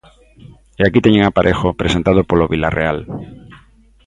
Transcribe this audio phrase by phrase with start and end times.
[0.79, 2.99] E aquí teñen a Parejo presentado polo Vilarreal.